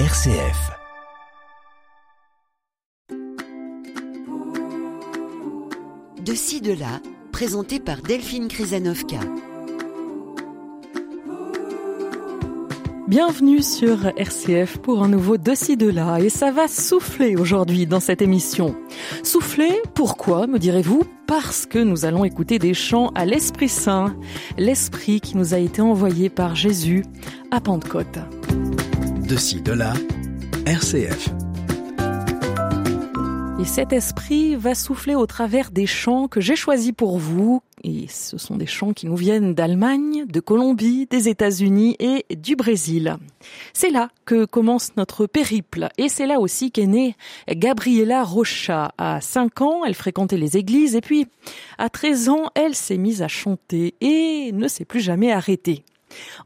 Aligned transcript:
RCF. 0.00 0.72
De 6.20 6.34
ci, 6.34 6.60
de 6.60 6.72
là, 6.72 7.00
présenté 7.30 7.78
par 7.78 8.02
Delphine 8.02 8.48
Krizanovka. 8.48 9.20
Bienvenue 13.06 13.62
sur 13.62 14.08
RCF 14.16 14.78
pour 14.78 15.04
un 15.04 15.08
nouveau 15.08 15.36
De 15.36 15.54
ci, 15.54 15.76
de 15.76 15.88
là. 15.88 16.18
Et 16.18 16.28
ça 16.28 16.50
va 16.50 16.66
souffler 16.66 17.36
aujourd'hui 17.36 17.86
dans 17.86 18.00
cette 18.00 18.20
émission. 18.20 18.74
Souffler, 19.22 19.80
pourquoi, 19.94 20.48
me 20.48 20.58
direz-vous? 20.58 21.04
Parce 21.28 21.66
que 21.66 21.78
nous 21.78 22.04
allons 22.04 22.24
écouter 22.24 22.58
des 22.58 22.74
chants 22.74 23.12
à 23.14 23.24
l'Esprit 23.24 23.68
Saint, 23.68 24.16
l'Esprit 24.58 25.20
qui 25.20 25.36
nous 25.36 25.54
a 25.54 25.58
été 25.58 25.80
envoyé 25.80 26.30
par 26.30 26.56
Jésus 26.56 27.04
à 27.52 27.60
Pentecôte. 27.60 28.18
De 29.28 29.36
ci, 29.36 29.62
de 29.62 29.72
là, 29.72 29.94
RCF. 30.66 31.30
Et 33.58 33.64
cet 33.64 33.94
esprit 33.94 34.54
va 34.54 34.74
souffler 34.74 35.14
au 35.14 35.24
travers 35.24 35.70
des 35.70 35.86
chants 35.86 36.28
que 36.28 36.42
j'ai 36.42 36.56
choisis 36.56 36.92
pour 36.92 37.18
vous. 37.18 37.62
Et 37.82 38.06
ce 38.08 38.36
sont 38.36 38.56
des 38.56 38.66
chants 38.66 38.92
qui 38.92 39.06
nous 39.06 39.16
viennent 39.16 39.54
d'Allemagne, 39.54 40.26
de 40.26 40.40
Colombie, 40.40 41.06
des 41.06 41.30
États-Unis 41.30 41.96
et 41.98 42.26
du 42.36 42.56
Brésil. 42.56 43.16
C'est 43.72 43.88
là 43.88 44.10
que 44.26 44.44
commence 44.44 44.96
notre 44.96 45.26
périple. 45.26 45.88
Et 45.96 46.10
c'est 46.10 46.26
là 46.26 46.38
aussi 46.38 46.70
qu'est 46.70 46.86
née 46.86 47.16
Gabriela 47.48 48.24
Rocha. 48.24 48.92
À 48.98 49.22
5 49.22 49.62
ans, 49.62 49.84
elle 49.86 49.94
fréquentait 49.94 50.36
les 50.36 50.58
églises 50.58 50.94
et 50.96 51.00
puis, 51.00 51.26
à 51.78 51.88
13 51.88 52.28
ans, 52.28 52.50
elle 52.54 52.74
s'est 52.74 52.98
mise 52.98 53.22
à 53.22 53.28
chanter 53.28 53.94
et 54.02 54.50
ne 54.52 54.68
s'est 54.68 54.84
plus 54.84 55.00
jamais 55.00 55.32
arrêtée. 55.32 55.82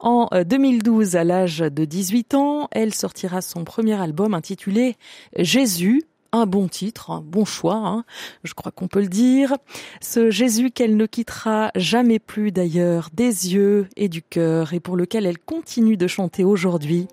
En 0.00 0.28
2012, 0.46 1.16
à 1.16 1.24
l'âge 1.24 1.58
de 1.58 1.84
18 1.84 2.34
ans, 2.34 2.68
elle 2.70 2.95
sortira 2.95 3.40
son 3.40 3.64
premier 3.64 4.00
album 4.00 4.34
intitulé 4.34 4.96
Jésus, 5.36 6.02
un 6.33 6.47
bon 6.47 6.69
titre, 6.69 7.11
un 7.11 7.20
bon 7.20 7.44
choix, 7.44 7.77
hein, 7.77 8.05
je 8.44 8.55
crois 8.55 8.72
qu'on 8.72 8.89
peut 8.89 9.00
le 9.00 9.08
dire. 9.08 9.56
Ce 10.00 10.30
Jésus 10.30 10.70
qu'elle 10.70 10.96
ne 10.96 11.06
quittera 11.06 11.70
jamais 11.74 12.19
plus 12.19 12.52
d'ailleurs 12.52 13.08
des 13.12 13.55
yeux 13.55 13.89
et 13.96 14.08
du 14.08 14.22
cœur 14.22 14.74
et 14.74 14.80
pour 14.80 14.96
lequel 14.96 15.27
elle 15.27 15.39
continue 15.39 15.96
de 15.96 16.06
chanter 16.06 16.44
aujourd'hui. 16.44 17.08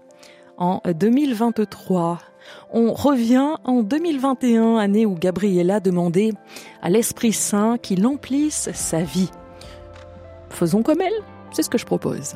En 0.57 0.81
2023, 0.85 2.19
on 2.71 2.93
revient 2.93 3.55
en 3.63 3.81
2021, 3.81 4.77
année 4.77 5.05
où 5.05 5.15
Gabriella 5.15 5.79
demandait 5.79 6.31
à 6.81 6.89
l'Esprit 6.89 7.33
Saint 7.33 7.77
qu'il 7.77 8.05
emplisse 8.05 8.69
sa 8.73 9.01
vie. 9.01 9.31
Faisons 10.49 10.83
comme 10.83 11.01
elle, 11.01 11.23
c'est 11.55 11.63
ce 11.63 11.69
que 11.69 11.77
je 11.77 11.85
propose. 11.85 12.35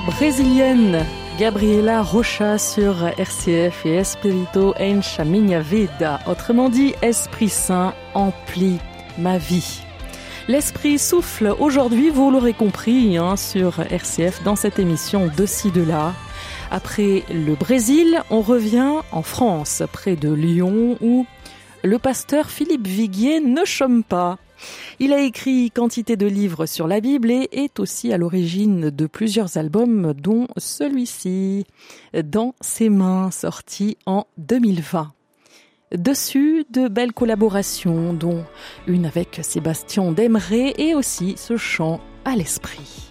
Brésilienne 0.00 1.04
Gabriela 1.38 2.02
Rocha 2.02 2.58
sur 2.58 3.06
RCF 3.18 3.86
et 3.86 3.94
Espirito 3.96 4.74
Encha 4.80 5.24
Minha 5.24 5.60
Vida, 5.60 6.20
autrement 6.26 6.68
dit 6.68 6.94
Esprit 7.02 7.48
Saint 7.48 7.94
emplit 8.14 8.78
ma 9.18 9.38
vie. 9.38 9.80
L'esprit 10.48 10.98
souffle 10.98 11.54
aujourd'hui, 11.58 12.10
vous 12.10 12.30
l'aurez 12.30 12.52
compris, 12.52 13.16
hein, 13.16 13.36
sur 13.36 13.80
RCF 13.80 14.42
dans 14.42 14.56
cette 14.56 14.78
émission 14.78 15.30
de 15.34 15.46
ci 15.46 15.70
de 15.70 15.82
là. 15.82 16.14
Après 16.70 17.24
le 17.30 17.54
Brésil, 17.54 18.22
on 18.30 18.40
revient 18.40 18.92
en 19.12 19.22
France, 19.22 19.82
près 19.92 20.16
de 20.16 20.32
Lyon, 20.32 20.98
où 21.00 21.26
le 21.82 21.98
pasteur 21.98 22.50
Philippe 22.50 22.86
Viguier 22.86 23.40
ne 23.40 23.64
chôme 23.64 24.02
pas. 24.02 24.38
Il 24.98 25.12
a 25.12 25.20
écrit 25.20 25.70
quantité 25.70 26.16
de 26.16 26.26
livres 26.26 26.66
sur 26.66 26.86
la 26.86 27.00
Bible 27.00 27.30
et 27.30 27.48
est 27.52 27.80
aussi 27.80 28.12
à 28.12 28.18
l'origine 28.18 28.90
de 28.90 29.06
plusieurs 29.06 29.56
albums, 29.56 30.14
dont 30.14 30.46
celui-ci, 30.56 31.66
Dans 32.24 32.54
ses 32.60 32.88
mains, 32.88 33.30
sorti 33.30 33.96
en 34.06 34.26
2020. 34.38 35.12
Dessus, 35.92 36.64
de 36.70 36.88
belles 36.88 37.12
collaborations, 37.12 38.12
dont 38.12 38.44
une 38.86 39.06
avec 39.06 39.40
Sébastien 39.42 40.10
Demeret 40.12 40.74
et 40.78 40.94
aussi 40.94 41.34
ce 41.36 41.56
chant 41.56 42.00
à 42.24 42.34
l'esprit. 42.34 43.05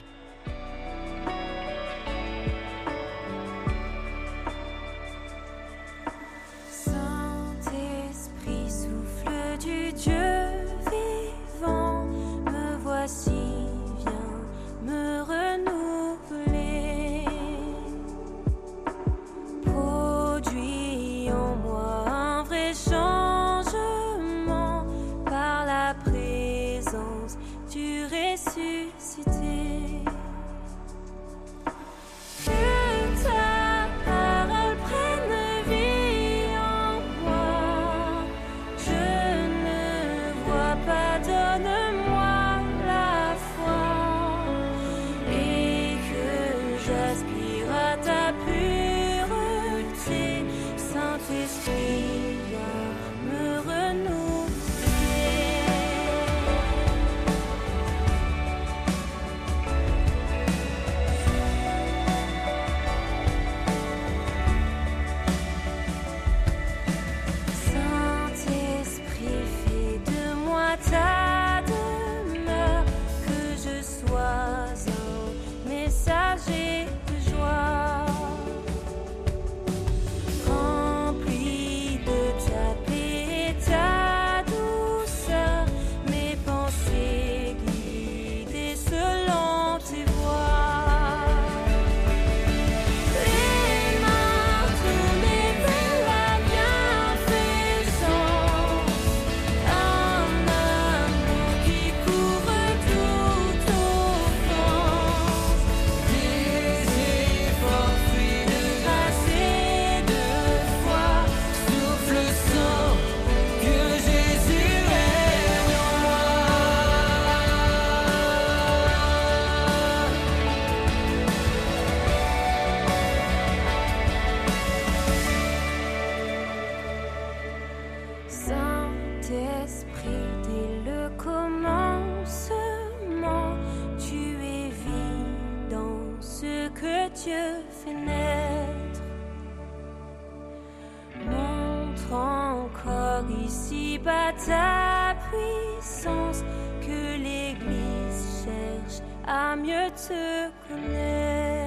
Encore 143.16 143.32
ici 143.46 144.00
bas 144.04 144.34
ta 144.46 145.16
puissance, 145.30 146.44
que 146.82 147.18
l'Église 147.18 148.44
cherche 148.44 149.02
à 149.26 149.56
mieux 149.56 149.90
te 149.92 150.50
connaître. 150.68 151.65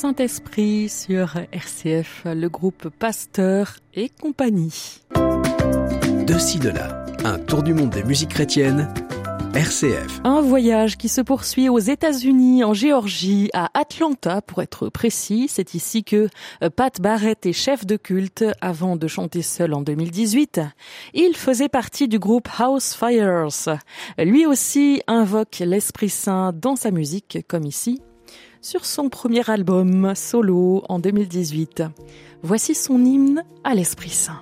Saint-Esprit 0.00 0.88
sur 0.88 1.36
RCF, 1.52 2.22
le 2.24 2.48
groupe 2.48 2.88
Pasteur 2.88 3.76
et 3.92 4.08
compagnie. 4.08 5.02
De 5.14 6.38
ci, 6.38 6.58
de 6.58 6.70
là, 6.70 7.04
un 7.22 7.38
tour 7.38 7.62
du 7.62 7.74
monde 7.74 7.90
des 7.90 8.02
musiques 8.02 8.30
chrétiennes. 8.30 8.88
RCF. 9.52 10.22
Un 10.24 10.40
voyage 10.40 10.96
qui 10.96 11.10
se 11.10 11.20
poursuit 11.20 11.68
aux 11.68 11.78
États-Unis, 11.78 12.64
en 12.64 12.72
Géorgie, 12.72 13.50
à 13.52 13.68
Atlanta 13.78 14.40
pour 14.40 14.62
être 14.62 14.88
précis. 14.88 15.48
C'est 15.50 15.74
ici 15.74 16.02
que 16.02 16.30
euh, 16.62 16.70
Pat 16.70 16.98
Barrett 16.98 17.44
est 17.44 17.52
chef 17.52 17.84
de 17.84 17.98
culte 17.98 18.46
avant 18.62 18.96
de 18.96 19.06
chanter 19.06 19.42
seul 19.42 19.74
en 19.74 19.82
2018. 19.82 20.62
Il 21.12 21.36
faisait 21.36 21.68
partie 21.68 22.08
du 22.08 22.18
groupe 22.18 22.48
House 22.58 22.94
Fires. 22.94 23.48
Lui 24.18 24.46
aussi 24.46 25.02
invoque 25.06 25.58
l'Esprit 25.58 26.08
Saint 26.08 26.54
dans 26.54 26.76
sa 26.76 26.90
musique, 26.90 27.40
comme 27.48 27.66
ici 27.66 28.00
sur 28.60 28.84
son 28.84 29.08
premier 29.08 29.48
album 29.50 30.12
solo 30.14 30.84
en 30.88 30.98
2018. 30.98 31.82
Voici 32.42 32.74
son 32.74 33.04
hymne 33.04 33.44
à 33.64 33.74
l'Esprit 33.74 34.10
Saint. 34.10 34.40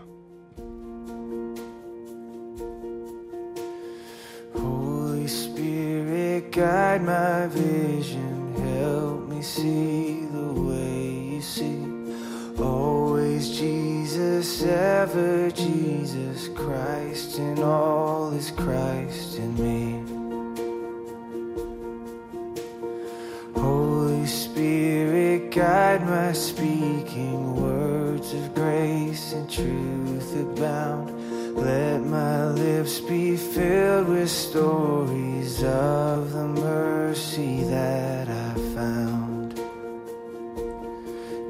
Holy 4.55 5.29
Spirit, 5.29 6.51
guide 6.51 7.03
my 7.03 7.49
vision, 7.49 8.55
help 8.57 9.29
me 9.29 9.43
see 9.43 10.21
the 10.33 10.61
way 10.61 11.35
you 11.35 11.41
see. 11.41 11.79
Always 12.61 13.51
Jesus, 13.57 14.65
ever 14.65 15.51
Jesus, 15.51 16.49
Christ 16.55 17.39
in 17.39 17.63
all 17.63 18.33
is 18.33 18.51
Christ 18.51 19.39
in 19.39 19.55
me. 19.63 20.08
guide 25.59 26.07
my 26.07 26.33
speaking 26.33 27.57
words 27.61 28.33
of 28.33 28.55
grace 28.55 29.33
and 29.33 29.51
truth 29.51 30.31
abound. 30.37 31.11
Let 31.57 32.01
my 32.01 32.47
lips 32.51 33.01
be 33.01 33.37
filled 33.37 34.09
with 34.09 34.31
stories 34.31 35.65
of 35.65 36.33
the 36.33 36.47
mercy 36.47 37.65
that 37.65 38.29
i 38.29 38.55
found. 38.77 39.59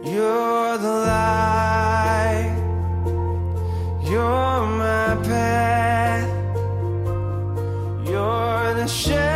You're 0.08 0.78
the 0.78 0.96
light. 1.12 2.56
You're 4.04 4.66
my 4.86 5.18
path. 5.28 6.30
You're 8.08 8.72
the 8.72 8.86
shadow. 8.86 9.27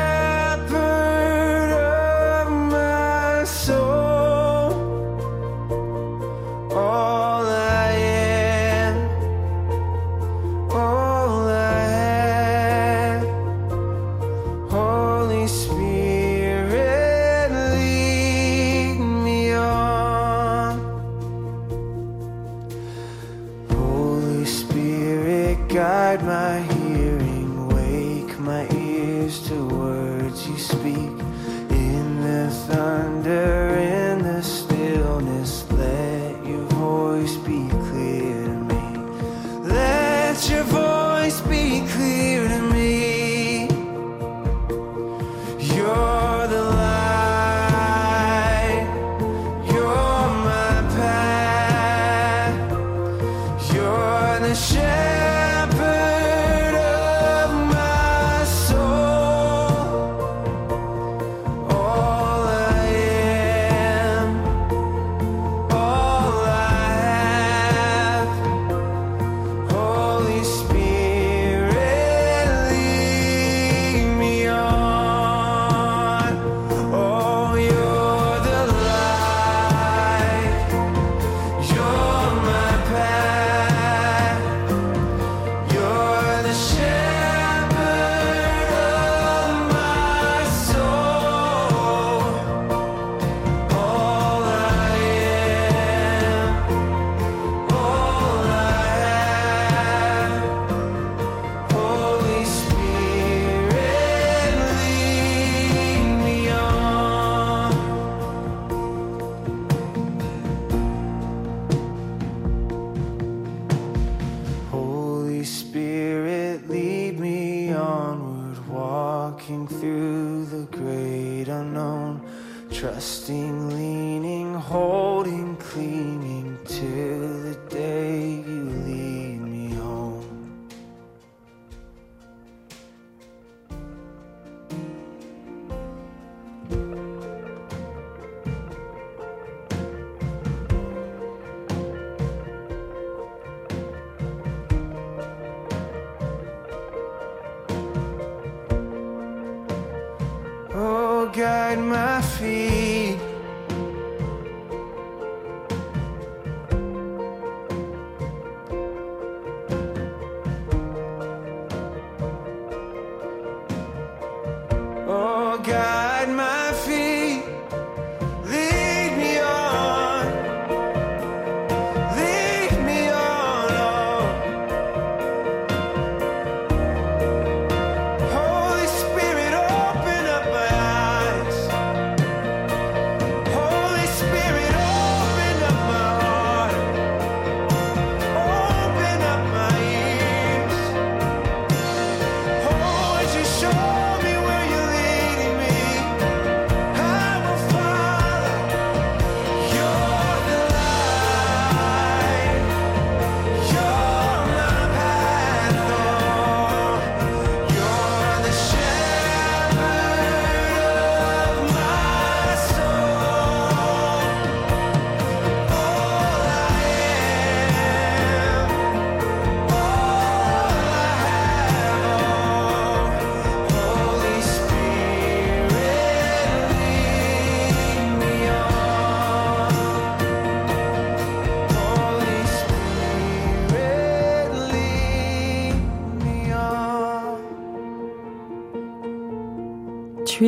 God. 165.62 166.12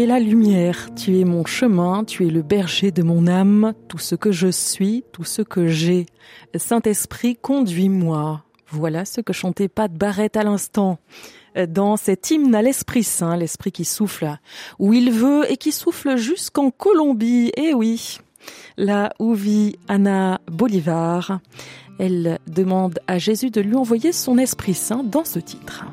Es 0.04 0.06
la 0.06 0.20
lumière, 0.20 0.90
tu 0.94 1.18
es 1.18 1.24
mon 1.24 1.46
chemin, 1.46 2.04
tu 2.04 2.26
es 2.26 2.30
le 2.30 2.42
berger 2.42 2.90
de 2.90 3.02
mon 3.02 3.26
âme, 3.26 3.72
tout 3.88 3.96
ce 3.96 4.14
que 4.14 4.32
je 4.32 4.48
suis, 4.48 5.02
tout 5.12 5.24
ce 5.24 5.40
que 5.40 5.66
j'ai. 5.66 6.04
Saint-Esprit, 6.54 7.36
conduis-moi. 7.36 8.42
Voilà 8.68 9.06
ce 9.06 9.22
que 9.22 9.32
chantait 9.32 9.68
Pat 9.68 9.90
Barrett 9.90 10.36
à 10.36 10.42
l'instant 10.42 10.98
dans 11.68 11.96
cet 11.96 12.30
hymne 12.30 12.54
à 12.54 12.60
l'Esprit 12.60 13.02
Saint, 13.02 13.36
l'Esprit 13.36 13.72
qui 13.72 13.86
souffle 13.86 14.36
où 14.78 14.92
il 14.92 15.10
veut 15.10 15.50
et 15.50 15.56
qui 15.56 15.72
souffle 15.72 16.16
jusqu'en 16.16 16.70
Colombie. 16.70 17.52
Eh 17.56 17.72
oui, 17.72 18.18
là 18.76 19.14
où 19.18 19.32
vit 19.32 19.76
Anna 19.88 20.40
Bolivar. 20.50 21.40
Elle 21.98 22.40
demande 22.46 22.98
à 23.06 23.18
Jésus 23.18 23.50
de 23.50 23.60
lui 23.60 23.76
envoyer 23.76 24.12
son 24.12 24.36
Esprit 24.36 24.74
Saint 24.74 25.02
dans 25.04 25.24
ce 25.24 25.38
titre. 25.38 25.86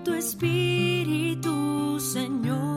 Santo 0.00 0.14
Espíritu, 0.14 2.00
Señor, 2.00 2.69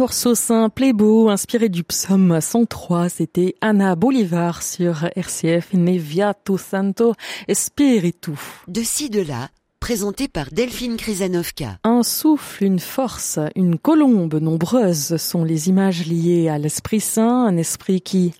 morceau 0.00 0.34
simple 0.34 0.84
et 0.84 0.92
beau, 0.94 1.28
inspiré 1.28 1.68
du 1.68 1.84
psaume 1.84 2.40
103, 2.40 3.10
c'était 3.10 3.54
Anna 3.60 3.96
Bolivar 3.96 4.62
sur 4.62 5.04
RCF 5.14 5.74
Neviato 5.74 6.56
Santo 6.56 7.12
Espiritu. 7.48 8.32
De 8.66 8.80
ci, 8.82 9.10
de 9.10 9.20
là, 9.20 9.50
présenté 9.78 10.26
par 10.26 10.52
Delphine 10.52 10.96
Krizanovka. 10.96 11.76
Un 11.84 12.02
souffle, 12.02 12.64
une 12.64 12.78
force, 12.78 13.38
une 13.56 13.76
colombe, 13.76 14.36
nombreuses 14.36 15.18
sont 15.18 15.44
les 15.44 15.68
images 15.68 16.06
liées 16.06 16.48
à 16.48 16.56
l'Esprit 16.56 17.00
Saint, 17.00 17.44
un 17.44 17.58
esprit 17.58 18.00
qui 18.00 18.32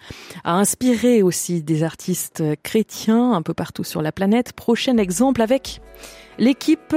a 0.44 0.54
inspiré 0.54 1.22
aussi 1.22 1.62
des 1.62 1.82
artistes 1.82 2.42
chrétiens 2.62 3.34
un 3.34 3.42
peu 3.42 3.52
partout 3.52 3.84
sur 3.84 4.00
la 4.00 4.12
planète. 4.12 4.54
Prochain 4.54 4.96
exemple 4.96 5.42
avec 5.42 5.82
l'équipe 6.38 6.96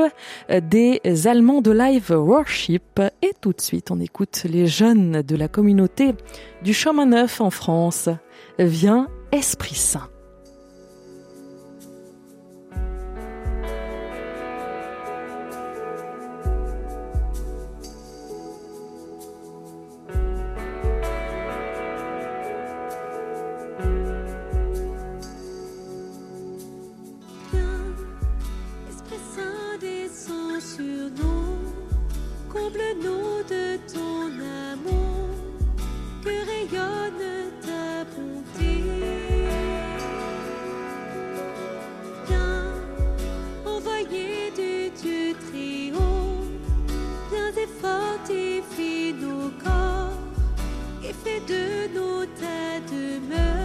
des 0.50 1.02
Allemands 1.26 1.62
de 1.62 1.72
Live 1.72 2.12
Worship. 2.12 3.02
Et 3.22 3.34
tout 3.42 3.54
de 3.54 3.62
suite, 3.62 3.92
on 3.92 4.00
écoute 4.00 4.44
les 4.46 4.68
jeunes 4.68 5.22
de 5.22 5.36
la 5.36 5.48
communauté 5.48 6.14
du 6.64 6.74
Chemin 6.74 7.08
Neuf 7.08 7.42
en 7.42 7.50
France. 7.50 8.10
Viens, 8.60 9.08
Esprit 9.32 9.76
Saint. 9.76 10.13
Fortifie 47.82 49.14
nos 49.14 49.50
corps, 49.64 50.18
et 51.04 51.14
fais 51.14 51.42
de 51.42 51.94
nous 51.94 52.26
ta 52.40 52.80
demeure. 52.92 53.63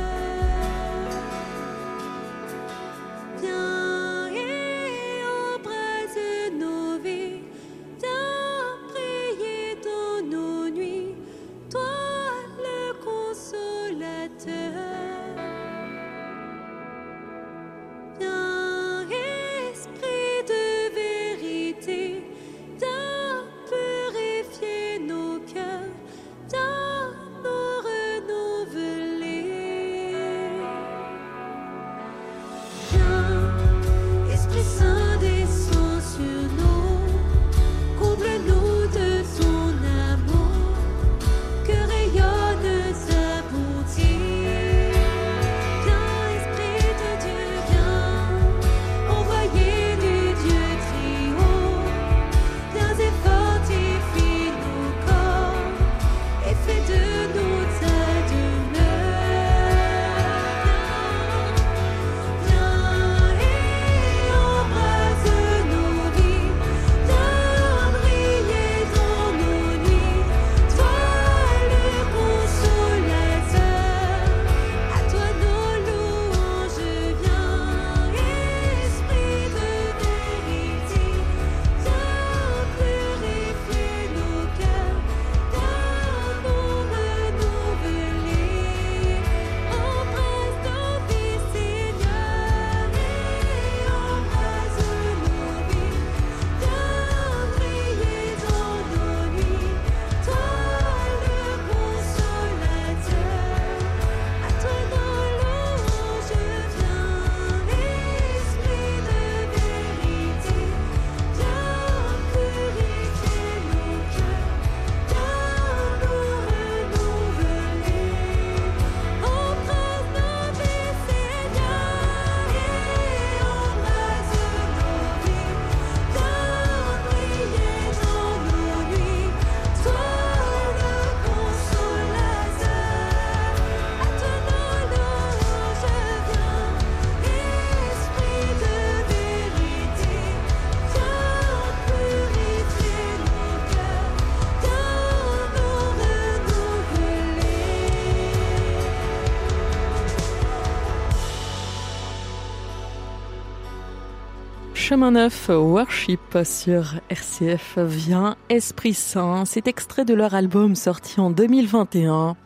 Chemin 154.89 155.11
Neuf 155.11 155.51
Worship 155.51 156.39
sur 156.45 156.95
RCF 157.11 157.77
vient 157.77 158.37
Esprit 158.49 158.95
Saint. 158.95 159.45
C'est 159.45 159.67
extrait 159.67 160.07
de 160.07 160.15
leur 160.15 160.33
album 160.33 160.75
sorti 160.75 161.21
en 161.21 161.29
2021, 161.29 162.37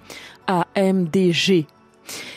AMDG. 0.48 1.68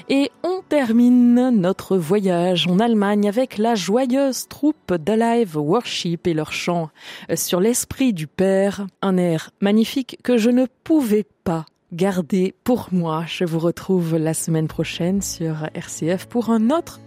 Et 0.09 0.29
on 0.43 0.61
termine 0.69 1.49
notre 1.49 1.97
voyage 1.97 2.67
en 2.67 2.77
Allemagne 2.77 3.27
avec 3.27 3.57
la 3.57 3.73
joyeuse 3.73 4.47
troupe 4.47 4.93
d'Alive 4.93 5.57
Worship 5.57 6.27
et 6.27 6.35
leur 6.35 6.53
chant 6.53 6.91
sur 7.33 7.59
l'esprit 7.59 8.13
du 8.13 8.27
Père, 8.27 8.85
un 9.01 9.17
air 9.17 9.49
magnifique 9.59 10.19
que 10.21 10.37
je 10.37 10.51
ne 10.51 10.67
pouvais 10.83 11.25
pas 11.43 11.65
garder 11.93 12.53
pour 12.63 12.89
moi. 12.91 13.23
Je 13.25 13.43
vous 13.43 13.57
retrouve 13.57 14.17
la 14.17 14.35
semaine 14.35 14.67
prochaine 14.67 15.23
sur 15.23 15.67
RCF 15.73 16.27
pour 16.27 16.51
un 16.51 16.69
autre 16.69 16.99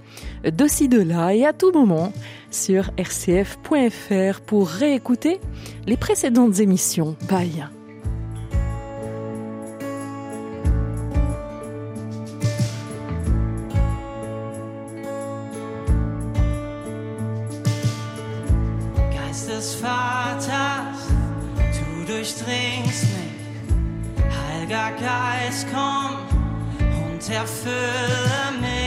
de 0.44 0.66
ci 0.66 0.88
de 0.88 1.00
là 1.00 1.34
et 1.34 1.44
à 1.44 1.52
tout 1.52 1.72
moment 1.72 2.12
sur 2.50 2.90
rcf.fr 2.98 4.40
pour 4.40 4.68
réécouter 4.68 5.40
les 5.86 5.96
précédentes 5.96 6.60
émissions. 6.60 7.16
Bye. 7.28 7.68
Vaters, 19.80 21.08
du 21.56 22.04
durchdringst 22.04 23.04
mich. 23.14 24.24
Heiliger 24.30 24.92
Geist, 25.00 25.66
komm 25.72 26.16
und 26.80 27.28
erfülle 27.30 28.60
mich. 28.60 28.77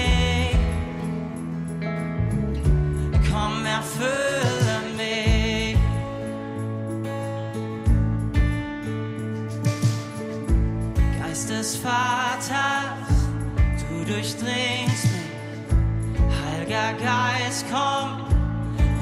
Des 11.71 11.77
Vaters, 11.77 13.27
du 13.79 14.05
durchdringst 14.05 15.05
mich. 15.05 15.21
Heiliger 16.43 16.93
Geist, 16.93 17.65
komm 17.71 18.25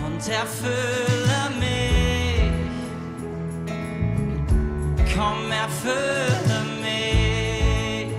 und 0.06 0.28
erfülle 0.28 1.50
mich. 1.60 2.52
Komm, 5.16 5.52
erfülle 5.52 6.60
mich. 6.82 8.14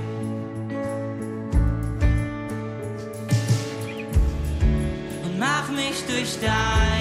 Und 5.24 5.38
mach 5.38 5.68
mich 5.70 6.04
durch 6.06 6.38
deine 6.40 6.99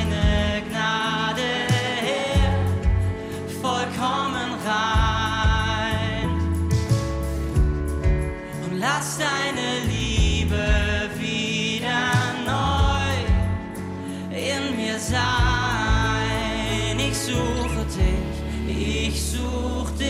Deine 9.19 9.83
Liebe 9.89 10.65
wieder 11.19 12.33
neu 12.45 13.17
in 14.33 14.77
mir 14.77 14.97
sein. 14.97 16.97
Ich 16.97 17.17
suche 17.17 17.85
dich, 17.97 18.37
ich 19.09 19.21
suche 19.21 19.91
dich, 19.99 20.08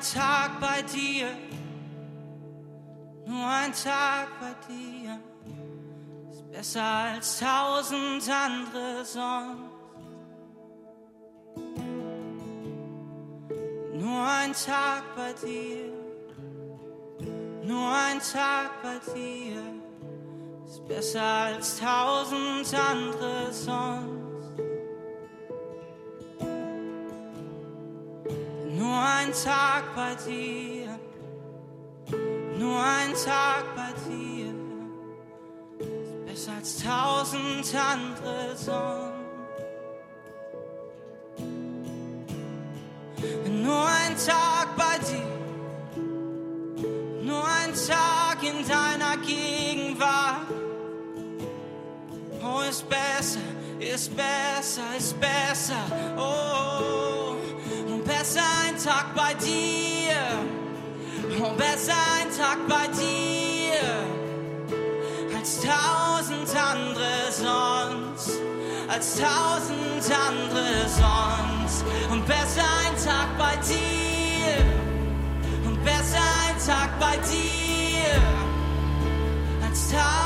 ein 0.00 0.18
Tag 0.18 0.60
bei 0.60 0.80
dir, 0.82 1.26
nur 3.26 3.46
ein 3.46 3.72
Tag 3.72 4.28
bei 4.40 4.54
dir 4.72 5.20
ist 6.30 6.50
besser 6.50 6.82
als 6.82 7.38
tausend 7.38 8.22
andere 8.30 9.04
sonst. 9.04 9.60
Nur 13.92 14.26
ein 14.26 14.54
Tag 14.54 15.02
bei 15.16 15.34
dir, 15.34 15.92
nur 17.62 17.92
ein 17.92 18.20
Tag 18.20 18.82
bei 18.82 18.98
dir 19.12 19.62
ist 20.66 20.88
besser 20.88 21.22
als 21.22 21.78
tausend 21.78 22.74
andere 22.74 23.52
sonst. 23.52 24.19
Nur 28.90 29.02
ein 29.04 29.32
Tag 29.32 29.84
bei 29.94 30.16
dir, 30.28 30.98
nur 32.58 32.82
ein 32.82 33.14
Tag 33.14 33.64
bei 33.76 33.92
dir 34.10 34.52
ist 36.32 36.48
besser 36.48 36.50
als 36.50 36.82
tausend 36.82 37.72
andere 37.72 38.56
sonst. 38.56 39.14
Nur 43.62 43.86
ein 43.86 44.16
Tag 44.26 44.76
bei 44.76 44.98
dir, 45.08 46.02
nur 47.22 47.44
ein 47.44 47.72
Tag 47.72 48.42
in 48.42 48.66
deiner 48.66 49.16
Gegenwart. 49.18 50.48
Oh, 52.42 52.60
ist 52.68 52.88
besser, 52.88 53.38
ist 53.78 54.10
besser, 54.16 54.82
ist 54.98 55.20
besser. 55.20 55.84
Oh, 56.16 56.99
besser 58.20 58.42
ein 58.66 58.76
Tag 58.76 59.14
bei 59.14 59.32
dir. 59.34 60.14
Oh, 61.42 61.56
besser 61.56 61.94
ein 62.18 62.28
Tag 62.36 62.58
bei 62.68 62.86
dir 62.88 63.80
als 65.34 65.60
tausend 65.62 66.48
andere 66.54 67.30
sonst, 67.30 68.38
als 68.88 69.16
tausend 69.16 70.04
andere 70.28 70.86
sonst. 70.86 71.84
Und 72.10 72.26
besser 72.26 72.68
ein 72.84 72.94
Tag 73.02 73.28
bei 73.38 73.56
dir, 73.72 74.64
und 75.66 75.82
besser 75.82 76.26
ein 76.46 76.58
Tag 76.66 76.90
bei 77.00 77.16
dir 77.16 78.20
als 79.66 79.90
tausend 79.90 80.19